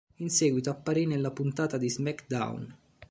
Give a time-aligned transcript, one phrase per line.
[0.15, 2.75] In seguito apparì nella puntata di "SmackDown!